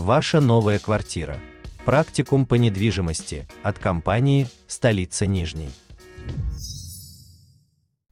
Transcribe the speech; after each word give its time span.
Ваша 0.00 0.40
новая 0.40 0.78
квартира. 0.78 1.38
Практикум 1.84 2.46
по 2.46 2.54
недвижимости 2.54 3.46
от 3.62 3.78
компании 3.78 4.48
«Столица 4.66 5.26
Нижней». 5.26 5.68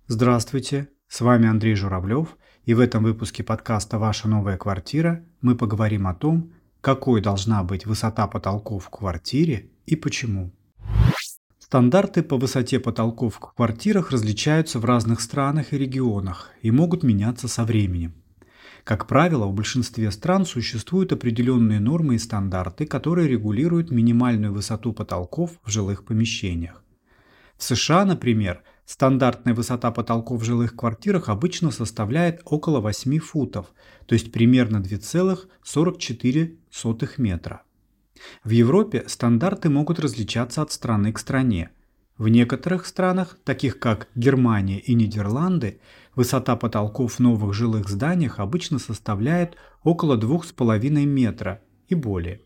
Здравствуйте, 0.06 0.90
с 1.09 1.22
вами 1.22 1.48
Андрей 1.48 1.74
Журавлев, 1.74 2.37
и 2.66 2.74
в 2.74 2.80
этом 2.80 3.04
выпуске 3.04 3.43
подкаста 3.43 3.98
«Ваша 3.98 4.29
новая 4.29 4.59
квартира» 4.59 5.24
мы 5.40 5.56
поговорим 5.56 6.06
о 6.06 6.14
том, 6.14 6.53
какой 6.82 7.22
должна 7.22 7.64
быть 7.64 7.87
высота 7.87 8.26
потолков 8.26 8.84
в 8.84 8.90
квартире 8.90 9.70
и 9.86 9.96
почему. 9.96 10.52
Стандарты 11.58 12.22
по 12.22 12.36
высоте 12.36 12.80
потолков 12.80 13.36
в 13.36 13.38
квартирах 13.38 14.10
различаются 14.10 14.78
в 14.78 14.84
разных 14.84 15.22
странах 15.22 15.72
и 15.72 15.78
регионах 15.78 16.50
и 16.60 16.70
могут 16.70 17.02
меняться 17.02 17.48
со 17.48 17.64
временем. 17.64 18.12
Как 18.88 19.06
правило, 19.06 19.45
в 19.45 19.52
большинстве 19.52 20.10
стран 20.10 20.46
существуют 20.46 21.12
определенные 21.12 21.78
нормы 21.78 22.15
и 22.15 22.19
стандарты, 22.19 22.87
которые 22.87 23.29
регулируют 23.29 23.91
минимальную 23.91 24.51
высоту 24.51 24.95
потолков 24.95 25.60
в 25.62 25.70
жилых 25.70 26.06
помещениях. 26.06 26.83
В 27.59 27.65
США, 27.65 28.06
например, 28.06 28.62
стандартная 28.87 29.52
высота 29.52 29.91
потолков 29.91 30.41
в 30.41 30.45
жилых 30.45 30.74
квартирах 30.74 31.29
обычно 31.29 31.70
составляет 31.70 32.41
около 32.46 32.80
8 32.80 33.19
футов, 33.19 33.66
то 34.06 34.15
есть 34.15 34.32
примерно 34.32 34.79
2,44 34.79 37.10
метра. 37.18 37.60
В 38.43 38.48
Европе 38.48 39.05
стандарты 39.07 39.68
могут 39.68 40.01
различаться 40.01 40.62
от 40.62 40.73
страны 40.73 41.12
к 41.12 41.18
стране. 41.18 41.68
В 42.16 42.29
некоторых 42.29 42.87
странах, 42.87 43.37
таких 43.45 43.79
как 43.79 44.09
Германия 44.15 44.80
и 44.80 44.95
Нидерланды, 44.95 45.79
высота 46.19 46.55
потолков 46.57 47.15
в 47.15 47.19
новых 47.21 47.55
жилых 47.55 47.89
зданиях 47.89 48.39
обычно 48.39 48.79
составляет 48.79 49.57
около 49.83 50.19
2,5 50.19 51.07
метра 51.07 51.63
и 51.89 51.95
более. 51.95 52.43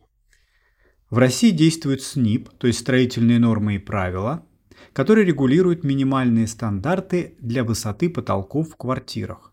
В 1.10 1.18
России 1.18 1.50
действует 1.50 2.02
СНИП, 2.02 2.50
то 2.58 2.68
есть 2.68 2.78
строительные 2.78 3.40
нормы 3.40 3.74
и 3.74 3.78
правила, 3.78 4.46
которые 4.92 5.26
регулируют 5.26 5.82
минимальные 5.82 6.46
стандарты 6.46 7.34
для 7.40 7.64
высоты 7.64 8.08
потолков 8.08 8.70
в 8.70 8.76
квартирах. 8.76 9.52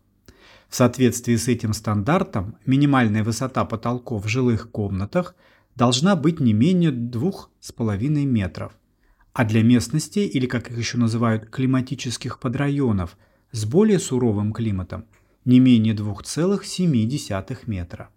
В 0.68 0.76
соответствии 0.76 1.34
с 1.34 1.48
этим 1.48 1.72
стандартом 1.72 2.56
минимальная 2.64 3.24
высота 3.24 3.64
потолков 3.64 4.24
в 4.24 4.28
жилых 4.28 4.70
комнатах– 4.70 5.34
должна 5.76 6.16
быть 6.16 6.40
не 6.40 6.52
менее 6.52 6.90
2,5 6.90 8.24
метров, 8.26 8.72
а 9.32 9.44
для 9.44 9.62
местностей, 9.62 10.26
или 10.26 10.46
как 10.46 10.70
их 10.70 10.76
еще 10.76 10.98
называют, 10.98 11.48
климатических 11.48 12.38
подрайонов, 12.38 13.16
с 13.52 13.64
более 13.64 13.98
суровым 13.98 14.52
климатом, 14.52 15.06
не 15.44 15.60
менее 15.60 15.94
2,7 15.94 17.58
метра. 17.66 18.10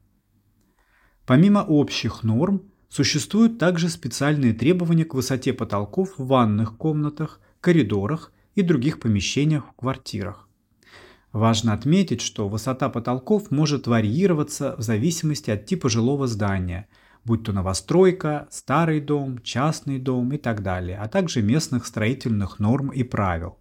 Помимо 1.25 1.59
общих 1.59 2.23
норм, 2.23 2.63
существуют 2.89 3.57
также 3.57 3.89
специальные 3.89 4.53
требования 4.53 5.05
к 5.05 5.13
высоте 5.13 5.53
потолков 5.53 6.17
в 6.17 6.27
ванных 6.27 6.77
комнатах, 6.77 7.39
коридорах 7.61 8.31
и 8.55 8.61
других 8.61 8.99
помещениях 8.99 9.67
в 9.67 9.73
квартирах. 9.73 10.49
Важно 11.31 11.73
отметить, 11.73 12.21
что 12.21 12.47
высота 12.47 12.89
потолков 12.89 13.49
может 13.49 13.87
варьироваться 13.87 14.75
в 14.77 14.81
зависимости 14.81 15.49
от 15.49 15.65
типа 15.65 15.89
жилого 15.89 16.27
здания– 16.27 16.87
будь 17.25 17.43
то 17.43 17.53
новостройка, 17.53 18.47
старый 18.49 18.99
дом, 18.99 19.41
частный 19.41 19.99
дом 19.99 20.31
и 20.33 20.37
так 20.37 20.61
далее, 20.61 20.97
а 20.97 21.07
также 21.07 21.41
местных 21.41 21.85
строительных 21.85 22.59
норм 22.59 22.89
и 22.89 23.03
правил. 23.03 23.57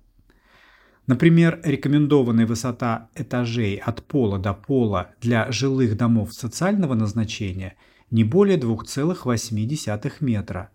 Например, 1.06 1.60
рекомендованная 1.64 2.46
высота 2.46 3.10
этажей 3.14 3.76
от 3.76 4.04
пола 4.04 4.38
до 4.38 4.54
пола 4.54 5.10
для 5.20 5.50
жилых 5.50 5.96
домов 5.96 6.32
социального 6.32 6.94
назначения 6.94 7.76
не 8.10 8.24
более 8.24 8.56
2,8 8.56 10.12
метра. 10.20 10.70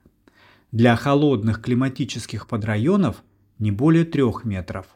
Для 0.72 0.95
холодных 0.97 1.61
климатических 1.61 2.47
подрайонов 2.47 3.23
не 3.57 3.72
более 3.72 4.03
3 4.03 4.24
метров. 4.44 4.88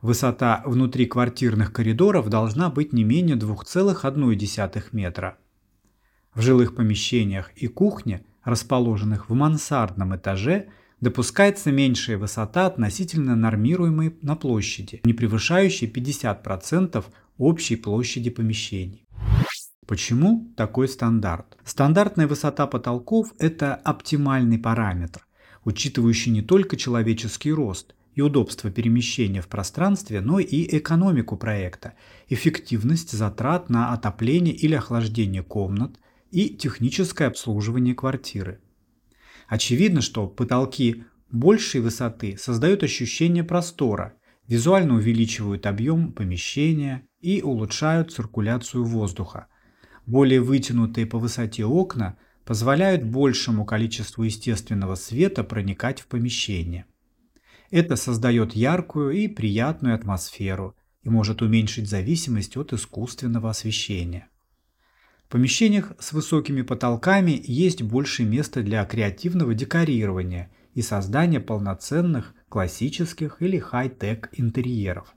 Высота 0.00 0.62
внутриквартирных 0.64 1.72
коридоров 1.72 2.28
должна 2.28 2.70
быть 2.70 2.92
не 2.92 3.04
менее 3.04 3.36
2,1 3.36 4.84
метра. 4.92 5.36
В 6.34 6.40
жилых 6.40 6.74
помещениях 6.74 7.50
и 7.56 7.66
кухне, 7.66 8.24
расположенных 8.44 9.28
в 9.28 9.34
мансардном 9.34 10.16
этаже, 10.16 10.68
допускается 11.00 11.72
меньшая 11.72 12.18
высота 12.18 12.66
относительно 12.66 13.36
нормируемой 13.36 14.16
на 14.22 14.36
площади, 14.36 15.00
не 15.04 15.12
превышающей 15.12 15.90
50% 15.90 17.04
общей 17.38 17.76
площади 17.76 18.30
помещений. 18.30 19.06
Почему 19.86 20.52
такой 20.56 20.88
стандарт? 20.88 21.56
Стандартная 21.64 22.26
высота 22.26 22.66
потолков– 22.66 23.32
это 23.38 23.74
оптимальный 23.74 24.58
параметр, 24.58 25.26
учитывающий 25.64 26.32
не 26.32 26.42
только 26.42 26.76
человеческий 26.76 27.52
рост 27.52 27.94
и 28.14 28.22
удобство 28.22 28.70
перемещения 28.70 29.42
в 29.42 29.46
пространстве, 29.46 30.20
но 30.20 30.40
и 30.40 30.76
экономику 30.78 31.36
проекта, 31.36 31.92
эффективность 32.28 33.12
затрат 33.12 33.68
на 33.68 33.92
отопление 33.92 34.54
или 34.54 34.74
охлаждение 34.74 35.44
комнат, 35.44 36.00
и 36.32 36.48
техническое 36.48 37.26
обслуживание 37.26 37.94
квартиры. 37.94 38.58
Очевидно, 39.48 40.00
что 40.00 40.26
потолки 40.26 41.04
большей 41.30 41.80
высоты 41.80 42.36
создают 42.36 42.82
ощущение 42.82 43.44
простора, 43.44 44.14
визуально 44.48 44.94
увеличивают 44.94 45.66
объем 45.66 46.12
помещения 46.12 47.06
и 47.20 47.42
улучшают 47.42 48.12
циркуляцию 48.12 48.84
воздуха. 48.84 49.48
Более 50.04 50.40
вытянутые 50.40 51.06
по 51.06 51.18
высоте 51.18 51.64
окна 51.64 52.16
позволяют 52.44 53.04
большему 53.04 53.64
количеству 53.64 54.22
естественного 54.22 54.94
света 54.94 55.42
проникать 55.42 56.00
в 56.00 56.06
помещение. 56.06 56.86
Это 57.70 57.96
создает 57.96 58.54
яркую 58.54 59.10
и 59.10 59.26
приятную 59.26 59.94
атмосферу 59.96 60.76
и 61.02 61.08
может 61.08 61.42
уменьшить 61.42 61.88
зависимость 61.88 62.56
от 62.56 62.72
искусственного 62.72 63.50
освещения. 63.50 64.28
В 65.26 65.28
помещениях 65.28 65.92
с 65.98 66.12
высокими 66.12 66.62
потолками 66.62 67.42
есть 67.44 67.82
больше 67.82 68.24
места 68.24 68.62
для 68.62 68.84
креативного 68.84 69.54
декорирования 69.54 70.52
и 70.72 70.82
создания 70.82 71.40
полноценных 71.40 72.32
классических 72.48 73.42
или 73.42 73.58
хай-тек 73.58 74.28
интерьеров. 74.34 75.12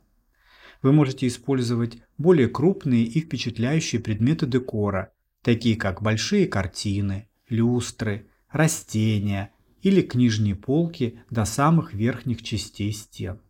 Вы 0.82 0.94
можете 0.94 1.28
использовать 1.28 2.00
более 2.18 2.48
крупные 2.48 3.04
и 3.04 3.22
впечатляющие 3.22 4.02
предметы 4.02 4.48
декора, 4.48 5.14
такие 5.44 5.76
как 5.76 6.02
большие 6.02 6.48
картины, 6.48 7.30
люстры, 7.48 8.32
растения 8.50 9.52
или 9.84 10.02
книжные 10.02 10.56
полки 10.56 11.20
до 11.30 11.46
самых 11.46 11.94
верхних 11.94 12.42
частей 12.42 12.92
стен. 12.94 13.42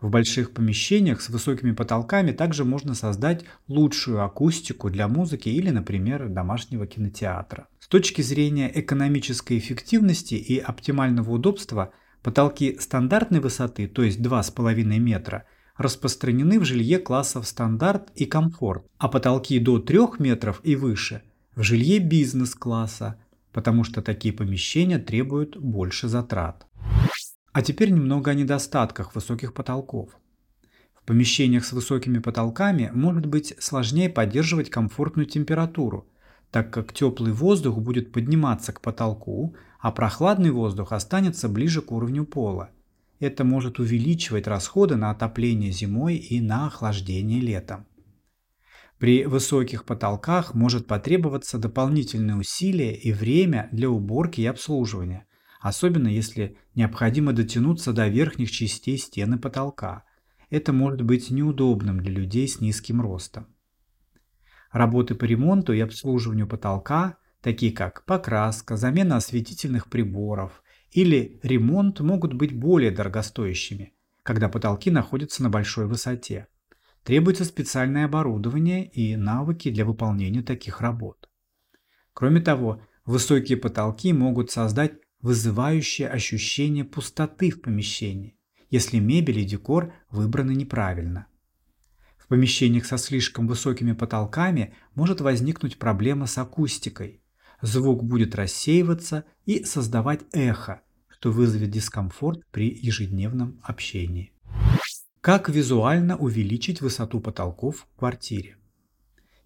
В 0.00 0.10
больших 0.10 0.52
помещениях 0.52 1.20
с 1.20 1.28
высокими 1.28 1.72
потолками 1.72 2.32
также 2.32 2.64
можно 2.64 2.94
создать 2.94 3.44
лучшую 3.68 4.22
акустику 4.24 4.90
для 4.90 5.08
музыки 5.08 5.48
или, 5.48 5.70
например, 5.70 6.28
домашнего 6.28 6.86
кинотеатра. 6.86 7.68
С 7.80 7.88
точки 7.88 8.22
зрения 8.22 8.70
экономической 8.74 9.58
эффективности 9.58 10.34
и 10.34 10.58
оптимального 10.58 11.30
удобства, 11.30 11.92
потолки 12.22 12.76
стандартной 12.78 13.40
высоты, 13.40 13.86
то 13.86 14.02
есть 14.02 14.20
2,5 14.20 14.84
метра, 14.98 15.44
распространены 15.76 16.58
в 16.58 16.64
жилье 16.64 16.98
классов 16.98 17.46
стандарт 17.46 18.10
и 18.14 18.26
комфорт, 18.26 18.86
а 18.98 19.08
потолки 19.08 19.58
до 19.58 19.78
3 19.78 19.98
метров 20.18 20.60
и 20.62 20.76
выше 20.76 21.22
в 21.56 21.62
жилье 21.62 21.98
бизнес-класса, 21.98 23.18
потому 23.52 23.82
что 23.82 24.02
такие 24.02 24.34
помещения 24.34 24.98
требуют 24.98 25.56
больше 25.56 26.06
затрат. 26.06 26.66
А 27.56 27.62
теперь 27.62 27.88
немного 27.88 28.32
о 28.32 28.34
недостатках 28.34 29.14
высоких 29.14 29.54
потолков. 29.54 30.10
В 30.94 31.06
помещениях 31.06 31.64
с 31.64 31.72
высокими 31.72 32.18
потолками 32.18 32.90
может 32.92 33.24
быть 33.24 33.54
сложнее 33.58 34.10
поддерживать 34.10 34.68
комфортную 34.68 35.24
температуру, 35.24 36.06
так 36.50 36.70
как 36.70 36.92
теплый 36.92 37.32
воздух 37.32 37.78
будет 37.78 38.12
подниматься 38.12 38.74
к 38.74 38.82
потолку, 38.82 39.56
а 39.80 39.90
прохладный 39.90 40.50
воздух 40.50 40.92
останется 40.92 41.48
ближе 41.48 41.80
к 41.80 41.92
уровню 41.92 42.26
пола. 42.26 42.68
Это 43.20 43.42
может 43.42 43.78
увеличивать 43.78 44.46
расходы 44.46 44.96
на 44.96 45.10
отопление 45.10 45.70
зимой 45.70 46.16
и 46.16 46.42
на 46.42 46.66
охлаждение 46.66 47.40
летом. 47.40 47.86
При 48.98 49.24
высоких 49.24 49.86
потолках 49.86 50.52
может 50.52 50.86
потребоваться 50.86 51.56
дополнительные 51.56 52.36
усилия 52.36 52.94
и 52.94 53.14
время 53.14 53.70
для 53.72 53.88
уборки 53.88 54.42
и 54.42 54.46
обслуживания– 54.46 55.24
особенно 55.60 56.08
если 56.08 56.56
необходимо 56.74 57.32
дотянуться 57.32 57.92
до 57.92 58.08
верхних 58.08 58.50
частей 58.50 58.98
стены 58.98 59.38
потолка. 59.38 60.04
Это 60.50 60.72
может 60.72 61.02
быть 61.02 61.30
неудобным 61.30 62.00
для 62.00 62.12
людей 62.12 62.46
с 62.46 62.60
низким 62.60 63.00
ростом. 63.00 63.46
Работы 64.70 65.14
по 65.14 65.24
ремонту 65.24 65.72
и 65.72 65.80
обслуживанию 65.80 66.46
потолка, 66.46 67.16
такие 67.40 67.72
как 67.72 68.04
покраска, 68.04 68.76
замена 68.76 69.16
осветительных 69.16 69.88
приборов 69.88 70.62
или 70.90 71.40
ремонт, 71.42 72.00
могут 72.00 72.34
быть 72.34 72.56
более 72.56 72.90
дорогостоящими, 72.90 73.94
когда 74.22 74.48
потолки 74.48 74.90
находятся 74.90 75.42
на 75.42 75.50
большой 75.50 75.86
высоте. 75.86 76.48
Требуется 77.04 77.44
специальное 77.44 78.06
оборудование 78.06 78.84
и 78.84 79.16
навыки 79.16 79.70
для 79.70 79.84
выполнения 79.84 80.42
таких 80.42 80.80
работ. 80.80 81.28
Кроме 82.12 82.40
того, 82.40 82.82
высокие 83.04 83.56
потолки 83.56 84.12
могут 84.12 84.50
создать 84.50 84.94
вызывающее 85.20 86.08
ощущение 86.08 86.84
пустоты 86.84 87.50
в 87.50 87.60
помещении, 87.60 88.36
если 88.70 88.98
мебель 88.98 89.40
и 89.40 89.44
декор 89.44 89.92
выбраны 90.10 90.54
неправильно. 90.54 91.26
В 92.18 92.28
помещениях 92.28 92.86
со 92.86 92.98
слишком 92.98 93.46
высокими 93.46 93.92
потолками 93.92 94.74
может 94.94 95.20
возникнуть 95.20 95.78
проблема 95.78 96.26
с 96.26 96.38
акустикой. 96.38 97.22
Звук 97.62 98.02
будет 98.02 98.34
рассеиваться 98.34 99.24
и 99.44 99.64
создавать 99.64 100.22
эхо, 100.32 100.82
что 101.08 101.30
вызовет 101.30 101.70
дискомфорт 101.70 102.44
при 102.50 102.68
ежедневном 102.68 103.60
общении. 103.62 104.32
Как 105.20 105.48
визуально 105.48 106.16
увеличить 106.16 106.80
высоту 106.80 107.20
потолков 107.20 107.86
в 107.92 107.98
квартире? 107.98 108.56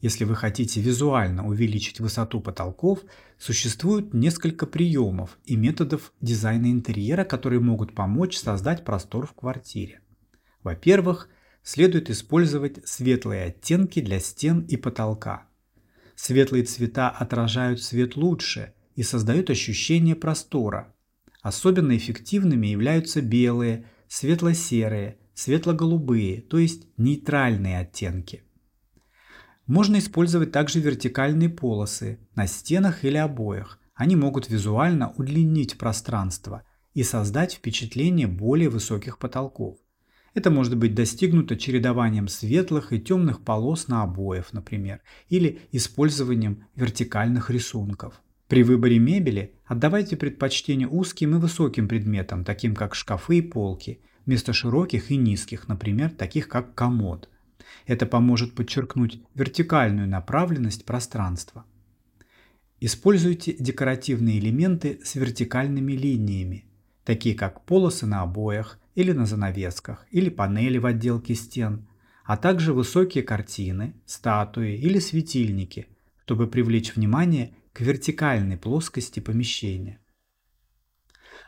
Если 0.00 0.24
вы 0.24 0.34
хотите 0.34 0.80
визуально 0.80 1.46
увеличить 1.46 2.00
высоту 2.00 2.40
потолков, 2.40 3.00
существует 3.38 4.14
несколько 4.14 4.66
приемов 4.66 5.38
и 5.44 5.56
методов 5.56 6.12
дизайна 6.22 6.70
интерьера, 6.70 7.24
которые 7.24 7.60
могут 7.60 7.94
помочь 7.94 8.38
создать 8.38 8.84
простор 8.84 9.26
в 9.26 9.34
квартире. 9.34 10.00
Во-первых, 10.62 11.28
следует 11.62 12.08
использовать 12.08 12.86
светлые 12.88 13.44
оттенки 13.44 14.00
для 14.00 14.20
стен 14.20 14.60
и 14.60 14.76
потолка. 14.76 15.46
Светлые 16.16 16.64
цвета 16.64 17.10
отражают 17.10 17.82
свет 17.82 18.16
лучше 18.16 18.72
и 18.94 19.02
создают 19.02 19.50
ощущение 19.50 20.16
простора. 20.16 20.94
Особенно 21.42 21.96
эффективными 21.96 22.66
являются 22.66 23.20
белые, 23.20 23.86
светло-серые, 24.08 25.18
светло-голубые, 25.34 26.40
то 26.40 26.58
есть 26.58 26.86
нейтральные 26.96 27.78
оттенки. 27.78 28.44
Можно 29.70 30.00
использовать 30.00 30.50
также 30.50 30.80
вертикальные 30.80 31.48
полосы 31.48 32.18
на 32.34 32.48
стенах 32.48 33.04
или 33.04 33.16
обоях. 33.16 33.78
Они 33.94 34.16
могут 34.16 34.50
визуально 34.50 35.12
удлинить 35.16 35.78
пространство 35.78 36.64
и 36.92 37.04
создать 37.04 37.52
впечатление 37.52 38.26
более 38.26 38.68
высоких 38.68 39.16
потолков. 39.16 39.78
Это 40.34 40.50
может 40.50 40.76
быть 40.76 40.96
достигнуто 40.96 41.56
чередованием 41.56 42.26
светлых 42.26 42.92
и 42.92 43.00
темных 43.00 43.44
полос 43.44 43.86
на 43.86 44.02
обоях, 44.02 44.52
например, 44.52 45.02
или 45.28 45.60
использованием 45.70 46.64
вертикальных 46.74 47.48
рисунков. 47.48 48.20
При 48.48 48.64
выборе 48.64 48.98
мебели 48.98 49.54
отдавайте 49.66 50.16
предпочтение 50.16 50.88
узким 50.88 51.36
и 51.36 51.38
высоким 51.38 51.86
предметам, 51.86 52.42
таким 52.42 52.74
как 52.74 52.96
шкафы 52.96 53.38
и 53.38 53.42
полки, 53.42 54.00
вместо 54.26 54.52
широких 54.52 55.12
и 55.12 55.16
низких, 55.16 55.68
например, 55.68 56.10
таких 56.10 56.48
как 56.48 56.74
комод– 56.74 57.28
это 57.86 58.06
поможет 58.06 58.54
подчеркнуть 58.54 59.20
вертикальную 59.34 60.08
направленность 60.08 60.84
пространства. 60.84 61.64
Используйте 62.80 63.54
декоративные 63.58 64.38
элементы 64.38 65.00
с 65.04 65.14
вертикальными 65.14 65.92
линиями, 65.92 66.64
такие 67.04 67.34
как 67.34 67.64
полосы 67.64 68.06
на 68.06 68.22
обоях 68.22 68.78
или 68.94 69.12
на 69.12 69.26
занавесках, 69.26 70.06
или 70.10 70.30
панели 70.30 70.78
в 70.78 70.86
отделке 70.86 71.34
стен, 71.34 71.86
а 72.24 72.36
также 72.36 72.72
высокие 72.72 73.24
картины, 73.24 73.94
статуи 74.06 74.76
или 74.76 74.98
светильники, 74.98 75.88
чтобы 76.24 76.46
привлечь 76.46 76.94
внимание 76.94 77.54
к 77.72 77.80
вертикальной 77.80 78.56
плоскости 78.56 79.18
помещения. 79.18 79.98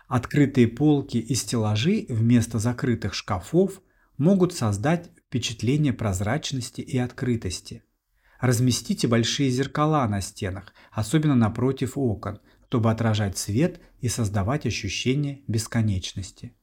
Открытые 0.09 0.69
полки 0.69 1.17
и 1.17 1.35
стеллажи 1.35 2.05
вместо 2.09 2.59
закрытых 2.59 3.14
шкафов 3.14 3.81
могут 4.19 4.53
создать 4.53 5.11
впечатление 5.32 5.94
прозрачности 5.94 6.82
и 6.82 6.99
открытости. 6.99 7.82
Разместите 8.38 9.08
большие 9.08 9.49
зеркала 9.49 10.06
на 10.06 10.20
стенах, 10.20 10.75
особенно 10.90 11.34
напротив 11.34 11.96
окон, 11.96 12.38
чтобы 12.69 12.90
отражать 12.90 13.38
свет 13.38 13.81
и 14.00 14.08
создавать 14.08 14.67
ощущение 14.67 15.40
бесконечности. 15.49 16.55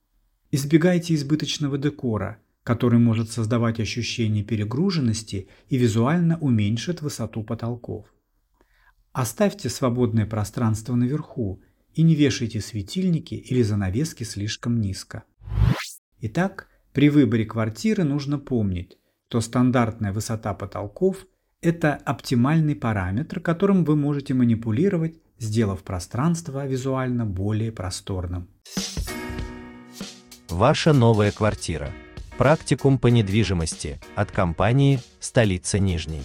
Избегайте 0.51 1.16
избыточного 1.16 1.80
декора, 1.80 2.38
который 2.63 3.00
может 3.00 3.31
создавать 3.31 3.80
ощущение 3.80 4.44
перегруженности 4.44 5.50
и 5.68 5.77
визуально 5.77 6.38
уменьшит 6.38 7.01
высоту 7.01 7.44
потолков. 7.44 8.06
Оставьте 9.13 9.69
свободное 9.69 10.27
пространство 10.27 10.94
наверху 10.94 11.62
и 11.95 12.04
не 12.04 12.13
вешайте 12.13 12.62
светильники 12.62 13.33
или 13.33 13.63
занавески 13.63 14.24
слишком 14.24 14.80
низко. 14.80 15.24
Итак, 16.22 16.68
при 16.94 17.09
выборе 17.09 17.45
квартиры 17.45 18.03
нужно 18.03 18.39
помнить, 18.39 18.97
что 19.30 19.41
стандартная 19.41 20.12
высота 20.12 20.53
потолков– 20.53 21.27
это 21.62 21.94
оптимальный 21.94 22.75
параметр, 22.75 23.39
которым 23.39 23.86
вы 23.86 23.95
можете 23.95 24.33
манипулировать, 24.33 25.15
сделав 25.38 25.83
пространство 25.83 26.65
визуально 26.65 27.25
более 27.25 27.71
просторным. 27.71 28.47
Ваша 30.50 30.94
новая 30.94 31.31
квартира. 31.31 31.91
Практикум 32.38 32.97
по 32.97 33.07
недвижимости 33.07 34.00
от 34.15 34.31
компании 34.31 35.00
«Столица 35.19 35.77
Нижней». 35.77 36.24